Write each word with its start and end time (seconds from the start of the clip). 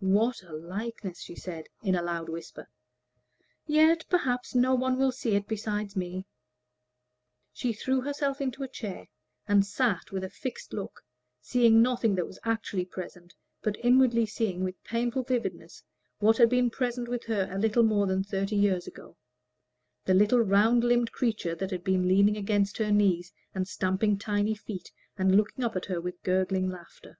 "What 0.00 0.42
a 0.42 0.54
likeness!" 0.54 1.20
she 1.20 1.34
said, 1.34 1.66
in 1.82 1.94
a 1.94 2.00
loud 2.00 2.30
whisper; 2.30 2.66
"yet, 3.66 4.06
perhaps, 4.08 4.54
no 4.54 4.74
one 4.74 4.96
will 4.96 5.12
see 5.12 5.34
it 5.36 5.46
besides 5.46 5.94
me." 5.96 6.24
She 7.52 7.74
threw 7.74 8.00
herself 8.00 8.40
into 8.40 8.62
a 8.62 8.68
chair, 8.68 9.08
and 9.46 9.66
sat 9.66 10.10
with 10.10 10.24
a 10.24 10.30
fixed 10.30 10.72
look, 10.72 11.02
seeing 11.42 11.82
nothing 11.82 12.14
that 12.14 12.24
was 12.26 12.38
actually 12.42 12.86
present, 12.86 13.34
but 13.60 13.76
inwardly 13.84 14.24
seeing 14.24 14.64
with 14.64 14.82
painful 14.82 15.24
vividness 15.24 15.82
what 16.20 16.38
had 16.38 16.48
been 16.48 16.70
present 16.70 17.06
with 17.06 17.24
her 17.26 17.46
a 17.50 17.58
little 17.58 17.82
more 17.82 18.06
than 18.06 18.24
thirty 18.24 18.56
years 18.56 18.86
ago 18.86 19.18
the 20.06 20.14
little 20.14 20.40
round 20.40 20.84
limbed 20.84 21.12
creature 21.12 21.54
that 21.56 21.70
had 21.70 21.84
been 21.84 22.08
leaning 22.08 22.38
against 22.38 22.78
her 22.78 22.90
knees, 22.90 23.30
and 23.54 23.68
stamping 23.68 24.16
tiny 24.16 24.54
feet, 24.54 24.90
and 25.18 25.36
looking 25.36 25.62
up 25.62 25.76
at 25.76 25.84
her 25.84 26.00
with 26.00 26.22
gurgling 26.22 26.70
laughter. 26.70 27.18